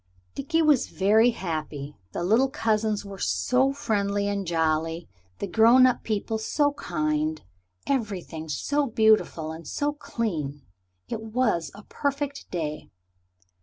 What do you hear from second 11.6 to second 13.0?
a perfect day.